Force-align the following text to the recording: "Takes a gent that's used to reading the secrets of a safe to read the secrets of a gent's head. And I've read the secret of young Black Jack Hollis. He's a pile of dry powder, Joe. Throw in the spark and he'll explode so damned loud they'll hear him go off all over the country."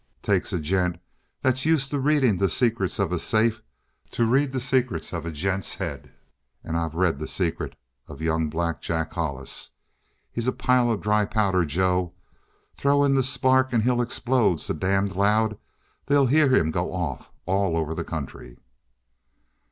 "Takes 0.23 0.51
a 0.51 0.57
gent 0.59 0.99
that's 1.43 1.63
used 1.63 1.91
to 1.91 1.99
reading 1.99 2.37
the 2.37 2.49
secrets 2.49 2.97
of 2.97 3.11
a 3.11 3.19
safe 3.19 3.61
to 4.09 4.25
read 4.25 4.51
the 4.51 4.59
secrets 4.59 5.13
of 5.13 5.27
a 5.27 5.31
gent's 5.31 5.75
head. 5.75 6.11
And 6.63 6.75
I've 6.75 6.95
read 6.95 7.19
the 7.19 7.27
secret 7.27 7.75
of 8.07 8.19
young 8.19 8.49
Black 8.49 8.81
Jack 8.81 9.13
Hollis. 9.13 9.69
He's 10.31 10.47
a 10.47 10.53
pile 10.53 10.89
of 10.91 11.01
dry 11.01 11.25
powder, 11.27 11.65
Joe. 11.65 12.13
Throw 12.77 13.03
in 13.03 13.13
the 13.13 13.21
spark 13.21 13.73
and 13.73 13.83
he'll 13.83 14.01
explode 14.01 14.57
so 14.59 14.73
damned 14.73 15.15
loud 15.15 15.55
they'll 16.07 16.25
hear 16.25 16.49
him 16.49 16.71
go 16.71 16.91
off 16.91 17.31
all 17.45 17.77
over 17.77 17.93
the 17.93 18.03
country." 18.03 18.57